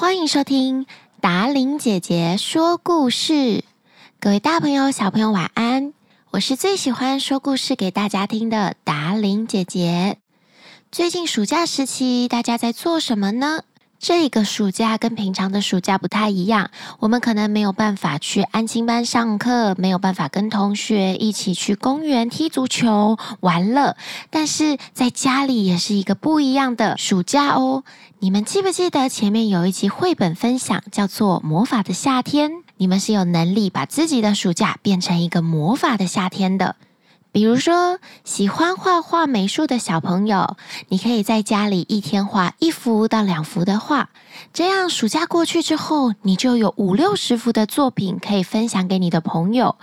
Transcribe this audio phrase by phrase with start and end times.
[0.00, 0.86] 欢迎收听
[1.20, 3.62] 达琳姐姐说故事。
[4.18, 5.92] 各位大朋友、小朋友，晚安！
[6.30, 10.16] 我是最喜欢说故事给大家听的达琳姐姐。
[10.90, 13.64] 最近暑假时期，大家在做什么呢？
[14.00, 23.94] 这个暑假跟平常的暑假不太一样，我们可能没有办法去安亲班上课，没有办法跟同学一起去公园踢足球玩乐，
[24.30, 27.84] 但是在家里也是一个不一样的暑假哦。
[28.20, 32.50] 你们记不记得前面有一集绘本分享，叫做《魔法的夏天》？
[32.78, 36.76] 你们是有能力把自己的暑假变成一个魔法的夏天的。
[37.32, 40.56] 比如说，喜欢画画美术的小朋友，
[40.88, 44.10] 你可以在家里一天画一幅到两幅的画，
[44.52, 49.76] 这样暑假过去之后，你就有五六十幅的作品可以分享给你的朋友。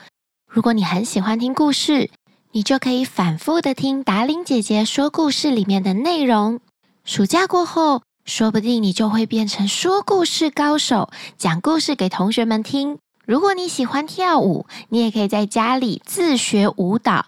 [0.45, 2.09] 如果你很喜欢听故事，
[2.52, 6.59] 你就可以反复的听达伶姐姐说故事里面的内容。
[7.05, 12.97] 暑假过后，说不定你就会变成说故事高手，讲故事给同学们听。
[13.28, 17.25] 如果你喜欢跳舞，你也可以在家里自学舞蹈。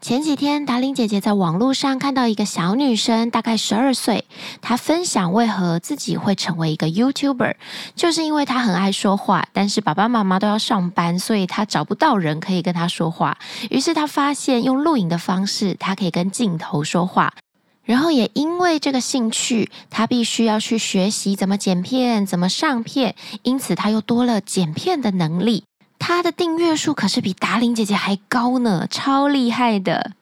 [0.00, 4.26] 前几天，达伶姐姐在网络上看到一个小女生，大概十二岁，
[4.62, 7.56] 她分享为何自己会成为一个 YouTuber，
[7.96, 13.36] 就是因为她很爱说话，但是爸爸妈妈都要上班，所以她找不到人可以跟她说话。
[13.70, 17.34] 于是她发现用录影的方式，她可以跟镜头说话。
[17.90, 25.64] 然后也因为这个兴趣，他必须要去学习怎么剪片、怎么上片，因此他又多了剪片的能力。
[25.98, 30.12] 他的订阅数可是比达令姐姐还高呢，超厉害的。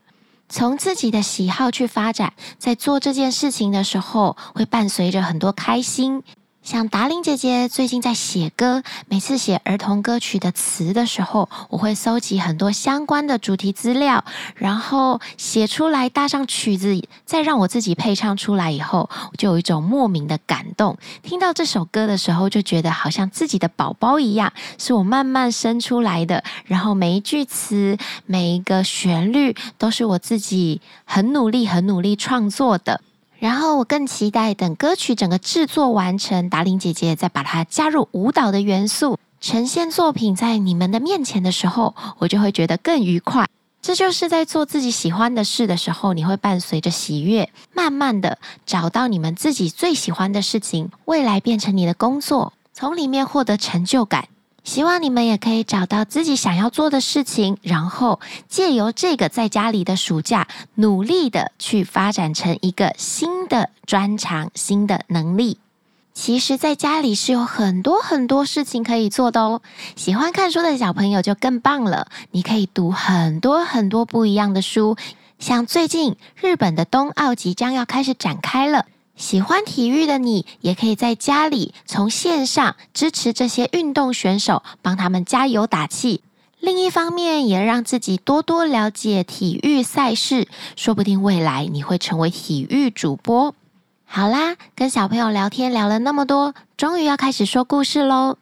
[0.48, 6.22] 从自己的喜好去发展，在做这件事情的时候，会伴随着很多开心。
[6.68, 14.22] 像达玲姐姐最近在写歌，每次写儿童歌曲的词的时候，我会搜集很多相关的主题资料，
[14.54, 19.08] 然后写出来，搭上曲子，再让我自己配唱出来以后，
[19.38, 20.98] 就有一种莫名的感动。
[21.22, 26.44] 听到这首歌的时候，就觉得好像自己的宝宝一样，是我慢慢生出来的。
[26.66, 27.96] 然后每一句词，
[28.26, 33.00] 每一个旋律，都是我自己很努力、很努力创作的。
[33.38, 43.46] 然后我更期待等歌曲整个制作完成，达伶姐姐再把它加入舞蹈的元素，呈现作品在你们的面前的时候，我就会觉得更愉快。
[43.80, 54.26] 这就是在做自己喜欢的事的时候，你会伴随着喜悦，慢慢的找到你们自己最喜欢的事情，未来变成你的工作，从里面获得成就感。
[54.64, 65.58] 希望你们也可以找到自己想要做的事情，然后借由这个在家里的暑假，努力的去发展成一个新的专长、新的能力。
[66.12, 69.62] 其实，在家里是有很多很多事情可以做的哦。
[69.94, 74.96] 喜欢看书的小朋友就更棒了，你可以读很多很多不一样的书，
[75.38, 78.86] 像最近日本的冬奥即将要开始展开了。
[79.18, 86.22] 喜欢体育的你，也可以在家里从线上支持这些运动选手，帮他们加油打气。
[86.60, 93.54] 另一方面，也让自己多多了解体育赛事，说不定未来你会成为体育主播。
[94.04, 98.38] 好啦，跟小朋友聊天聊了那么多，终于要开始说故事喽。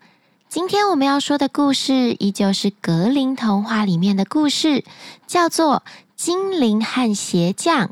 [0.49, 4.85] 今天我们要说的故事，依旧是格林童话里面的故事，
[5.27, 5.83] 叫做
[6.15, 7.89] 《精灵和鞋匠》。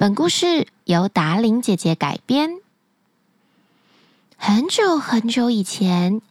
[0.00, 2.52] 本故事由达伶姐姐改编。
[4.38, 6.22] 很久很久以前，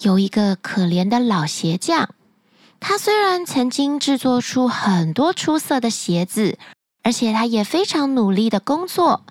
[0.00, 2.10] 有一个可怜的老鞋匠。
[2.80, 6.58] 他虽然曾经制作出很多出色的鞋子，
[7.02, 9.22] 而且他也非常努力的工作，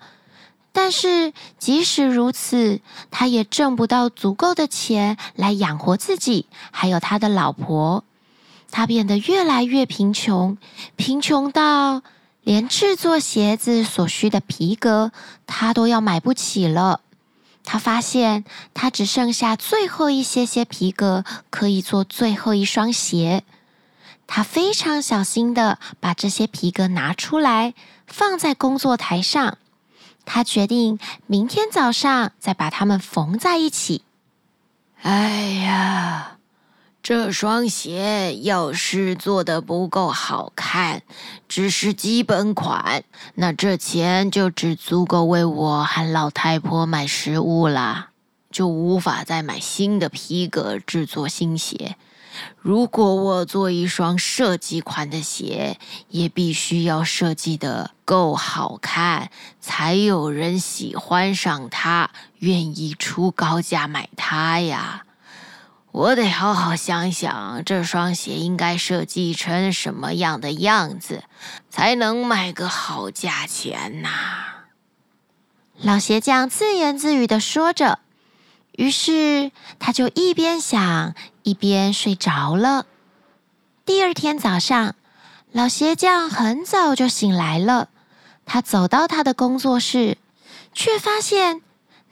[0.72, 2.80] 但是即使如此，
[3.12, 8.02] 他也挣不到足够的钱来养活自己，还有他的老婆。
[8.72, 10.58] 他变得越来越贫穷，
[10.96, 12.02] 贫穷到……
[12.44, 15.12] 连制作鞋子所需的皮革，
[15.46, 17.00] 他都要买不起了。
[17.64, 18.44] 他发现，
[18.74, 23.42] 他只剩下最后一些些皮革，可以做最后一双鞋。
[24.26, 27.72] 他非常小心地把这些皮革拿出来，
[28.06, 29.56] 放在工作台上。
[30.26, 34.02] 他决定明天早上再把它们缝在一起。
[35.00, 36.33] 哎呀！
[37.04, 41.02] 这双鞋要是做的不够好看，
[41.46, 43.04] 只是基本款，
[43.34, 48.08] 那这钱就只足够为我和老太婆买食物啦，
[48.50, 51.96] 就无法再买新的皮革制作新鞋。
[52.58, 55.78] 如果我做一双设计款的鞋，
[56.08, 59.30] 也必须要设计得够好看，
[59.60, 62.08] 才有人喜欢上它，
[62.38, 65.04] 愿意出高价买它呀。
[65.94, 71.22] 我得好好想想，这双鞋应该设计成什么样的样子，
[71.70, 74.08] 才能卖个好价钱呐？
[75.80, 78.00] 老鞋匠自言自语地说着。
[78.72, 81.14] 于是他就一边想
[81.44, 82.86] 一边睡着了。
[83.86, 84.96] 第二天早上，
[85.52, 87.88] 老鞋匠很早就醒来了。
[88.44, 90.18] 他走到他的工作室，
[90.72, 91.62] 却发现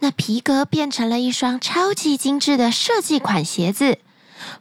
[0.02, 4.00] 那皮革变成了一双超级精致的设计款鞋子，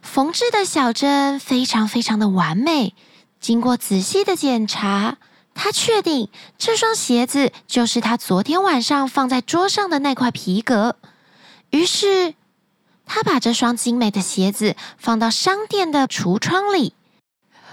[0.00, 2.94] 缝制的小针非常非常的完美。
[3.40, 5.18] 经过仔细的检查，
[5.52, 6.28] 他确定
[6.58, 10.94] 这双鞋子就是他昨天晚上放在桌上的那块皮革。
[11.70, 12.34] 于是，
[13.04, 16.94] 他把这双精美的鞋子放到商店的橱窗里。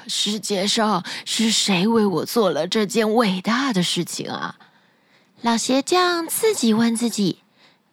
[0.07, 4.55] 世界上是谁为我做了这件伟大的事情啊？
[5.41, 7.43] 老鞋匠自己问自己。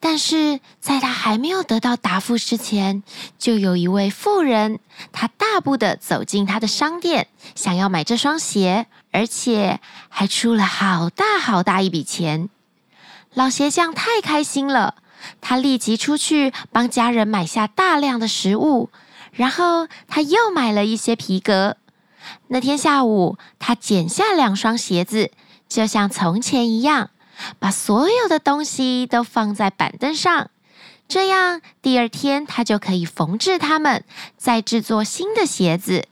[0.08, 3.03] 但是在他还没有得到答复之前，
[3.41, 4.79] 就有一位妇人，
[5.11, 7.26] 她大步的走进他的商店，
[7.56, 12.49] 想要买这双鞋，而且还出了好大好大一笔钱。
[13.35, 14.94] 老鞋匠太开心了。
[15.41, 18.91] 他立即出去帮家人买下大量的食物，
[19.32, 21.79] 然后他又买了一些皮革。
[22.47, 25.32] 那天下午，他剪下两双鞋子，
[25.69, 27.11] 就像从前一样，
[27.58, 30.50] 把所有的东西都放在板凳上，
[31.08, 34.04] 这样第二天他就可以缝制它们，
[34.36, 36.08] 再制作新的鞋子。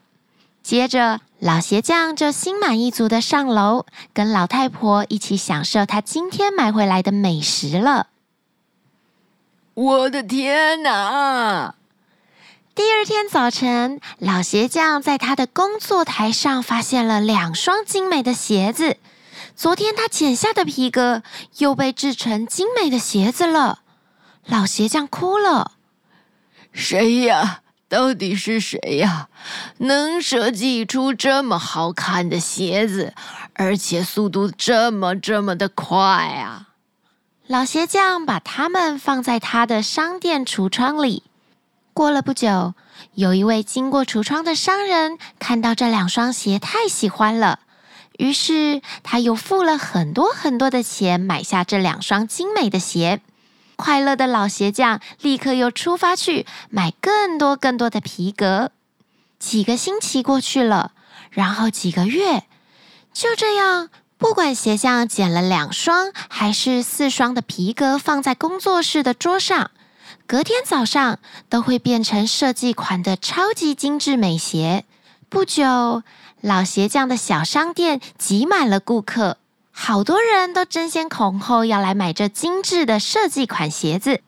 [0.63, 3.85] 接着，老鞋匠就心满意足的上楼，
[4.15, 8.07] 跟老太婆一起享受他今天买回来的美食了。
[9.75, 11.75] 我的天哪！
[12.75, 18.97] 第二天早晨，老鞋匠在他的工作台上发现了两双精美的鞋子。
[19.57, 21.23] 昨天他剪下的皮革
[21.59, 23.81] 又被制成精美的鞋子了。
[24.47, 25.73] 老鞋匠哭了
[26.73, 27.61] ：“谁呀？
[27.89, 29.29] 到底是谁呀？
[29.79, 33.15] 能设计出这么好看的鞋子，
[33.55, 36.71] 而且速度这么这么的快啊！”
[37.47, 41.23] 老鞋匠把它们放在他的商店橱窗里。
[41.93, 42.75] 过了不久，
[43.13, 47.61] 有一位经过橱窗的商人看到这两双鞋，太喜欢了，
[48.19, 53.21] 于是他又付了很多很多的钱买下这两双精美的鞋。
[53.77, 58.71] 快乐的老鞋匠立刻又出发去买更多更多的皮革。
[59.39, 60.93] 几个星期过去了，
[61.31, 62.45] 然后几个月，
[63.13, 63.91] 就这样。
[64.17, 69.73] 不管鞋匠剪了两双还是四双的皮革放在工作室的桌上，
[70.27, 71.19] 隔天早上
[71.51, 74.85] 都会变成设计款的超级精致美鞋。
[75.29, 76.05] 不久，
[76.45, 79.39] 老鞋匠的小商店挤满了顾客，
[79.71, 84.21] 好多人都争先恐后要来买这精致的设计款鞋子。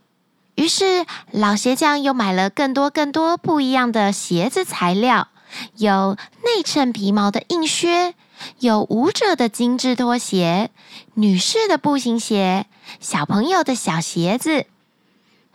[0.54, 5.28] 于是，老鞋匠又买了更多更多不一样的鞋子材料，
[5.76, 8.14] 有内衬皮毛的硬靴。
[8.60, 10.70] 有舞者的精致拖鞋，
[11.14, 12.64] 女士的步行鞋，
[12.98, 14.64] 小朋友的小鞋子。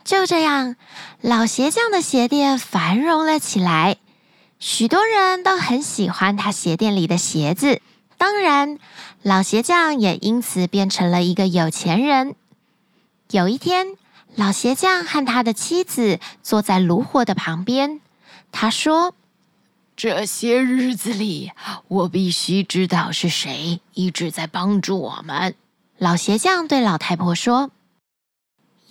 [0.04, 0.76] 就这样，
[1.20, 3.96] 老鞋匠的鞋店繁荣了起来。
[4.64, 7.82] 许多人都很喜欢他鞋店里的鞋子。
[8.16, 8.78] 当然，
[9.20, 12.36] 老鞋匠也因此变成了一个有钱人。
[13.32, 13.96] 有一天，
[14.36, 18.00] 老鞋匠和他的妻子坐在炉火的旁边。
[18.52, 19.14] 他说。
[19.94, 21.52] 这些日子里，
[21.86, 25.54] 我必须知道是谁一直在帮助我们。
[25.98, 27.70] 老鞋匠对老太婆说：“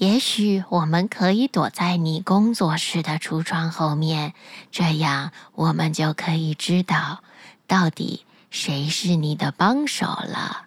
[0.01, 4.33] 也许我们可以躲在你工作室的橱窗后面，
[4.71, 7.21] 这样我们就可以知道
[7.67, 10.65] 到底谁是你的帮手了。”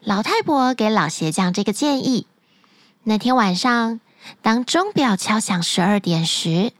[0.00, 2.26] 老太婆给老鞋匠这个建议。
[3.02, 4.00] 那天晚上，
[4.40, 6.72] 当钟表敲响十二点时，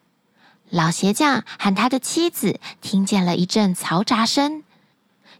[0.70, 4.64] 老鞋匠和他的妻子听见了一阵嘈杂声，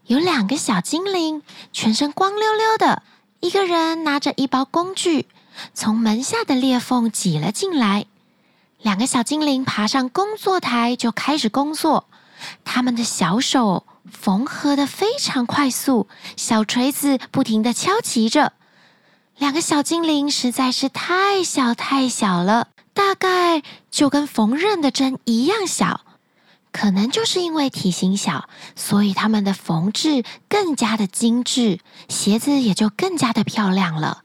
[0.05, 1.41] 有两个小精灵，
[1.73, 3.01] 全身光溜溜的，
[3.39, 5.25] 一个人拿着一包工具，
[5.73, 8.05] 从门下的裂缝挤了进来。
[8.81, 12.07] 两个小精灵爬上工作台就开始工作，
[12.63, 18.53] 他们的小手缝合的非常快速，小锤子不停地敲击着。
[19.37, 22.69] 两个小精灵实在是太小太小了。
[22.93, 23.61] 大概
[23.91, 26.01] 就跟缝纫的针一样小，
[26.71, 34.23] 可能就是因为体型小，所以他们的缝制更加的精致，鞋子也就更加的漂亮了。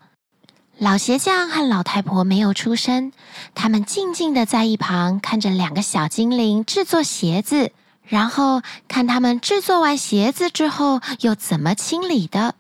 [0.79, 3.12] 老鞋匠和老太婆没有出声，
[3.55, 7.71] 他们静静的在一旁看着两个小精灵制作鞋子，
[8.05, 12.57] 然后看他们制作完鞋子之后又怎么清理的。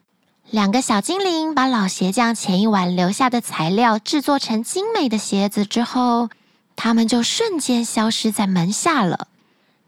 [0.50, 6.28] 两个小精灵把老鞋匠前一晚留下的材料制作成精美的鞋子之后，
[6.76, 9.26] 他们就瞬间消失在门下了。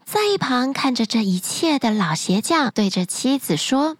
[0.03, 3.97] 在一旁看着这一切的老鞋匠对着妻子说：“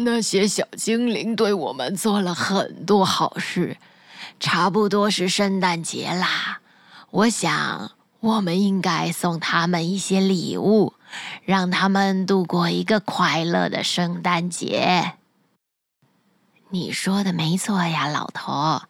[0.00, 3.76] 那些小精灵对我们做了很多好事，
[4.38, 6.60] 差不多是圣诞节啦。
[7.10, 7.90] 我想，
[8.20, 10.94] 我们应该送他们一些礼物，
[11.44, 15.14] 让他们度过一个快乐的圣诞节。
[16.70, 18.82] 你说的没错呀，老头。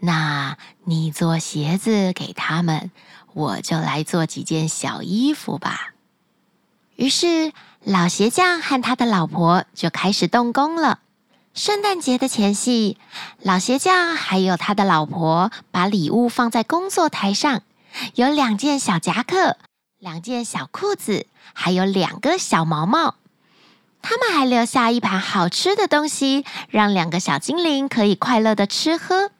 [0.00, 2.90] 那你做鞋子给他们，
[3.32, 5.94] 我就来做几件小衣服吧。
[7.00, 10.98] 于是，老鞋匠和他的老婆就开始动工了。
[11.54, 12.98] 圣诞节的前夕，
[13.40, 17.62] 老鞋匠还有他的老婆把礼物放在工作台上，
[18.16, 19.56] 有两件小夹克、
[19.98, 23.14] 两件小裤子，还有两个小毛帽。
[24.02, 29.30] 他们还留下一盘好吃的东西，让两个小精灵可以快乐的吃喝。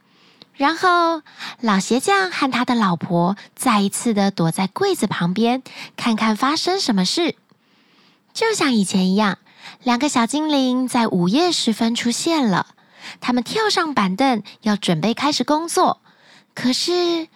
[0.55, 1.21] 然后，
[1.61, 5.63] 老鞋匠和他的老婆再一次的躲在柜子旁边，
[5.99, 7.37] 看看发生什么事。
[8.33, 9.39] 就像以前一样，
[9.83, 12.67] 两个小精灵在午夜时分出现了。
[13.21, 16.01] 他们跳上板凳，要准备开始工作。
[16.55, 17.29] 可是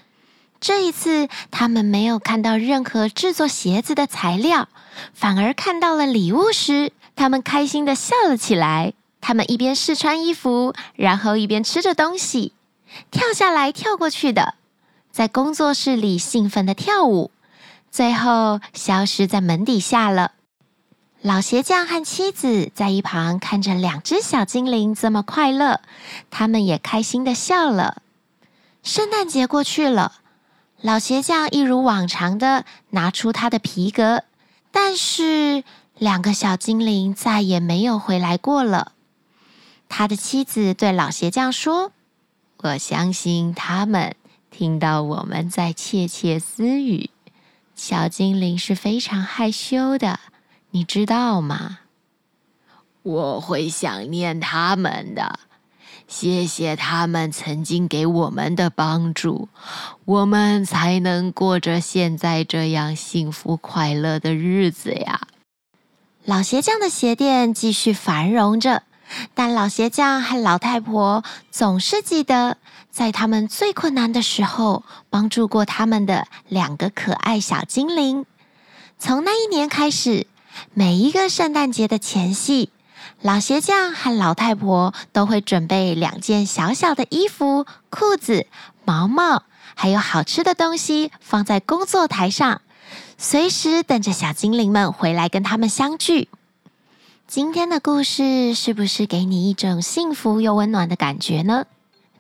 [0.60, 4.68] 这一次，他们没有看到任何制作鞋子的材料，
[5.12, 8.92] 反而看到了礼物时，他们开心的笑了起来。
[9.20, 12.52] 他们一边试穿衣服，然后一边吃着东西，
[13.10, 14.54] 跳下来跳过去的，
[15.10, 17.30] 在工作室里兴奋的跳舞，
[17.90, 20.32] 最后消失在门底下了。
[21.24, 25.80] 老鞋匠和妻子在一旁看着两只小精灵这么快乐，
[26.30, 28.02] 他们也开心的笑了。
[28.82, 30.16] 圣诞节过去了，
[30.82, 34.24] 老鞋匠一如往常的拿出他的皮革，
[34.70, 35.64] 但是
[35.96, 38.92] 两个小精灵再也没有回来过了。
[39.88, 41.92] 他的妻子对老鞋匠说
[42.60, 44.14] ：“我相信他们
[44.50, 47.08] 听到我们在窃窃私语。
[47.74, 50.20] 小精灵是非常害羞的。”
[50.74, 51.78] 你知道吗？
[53.02, 55.38] 我会想念他们的。
[56.08, 59.48] 谢谢他们曾经给我们的帮助，
[60.04, 65.28] 我们才能过着现在这样幸福快乐的日子呀。
[66.24, 68.82] 老鞋匠的鞋店继续繁荣着，
[69.32, 72.56] 但老鞋匠和老太婆总是记得，
[72.90, 78.26] 在他们最困难的时候帮助过他们的两个可爱小精灵。
[78.98, 80.26] 从那一年开始。
[80.72, 82.70] 每一个圣诞节的前夕，
[83.20, 88.46] 老鞋匠和老太婆都会准备两件小小的衣服、裤子、
[88.84, 89.44] 毛毛，
[89.74, 92.62] 还有好吃的东西放在工作台上，
[93.18, 96.28] 随时等着小精灵们回来跟他们相聚。
[97.26, 101.66] 今天的故事是不是给你一种幸福又温暖的感觉呢？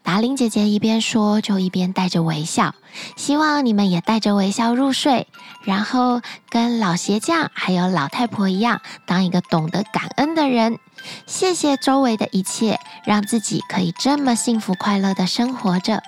[0.04, 2.74] 达令姐姐一边说，就一边带着微笑，
[3.16, 5.26] 希望你们也带着微笑入睡，
[5.64, 6.20] 然后
[6.50, 10.78] 跟老鞋匠还有老太婆一样，当一个懂得感恩的人，
[11.26, 16.02] 谢谢周围的一切，让自己可以这么幸福快乐的生活着。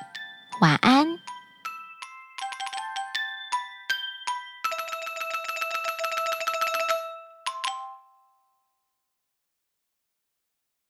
[0.61, 1.16] 晚安。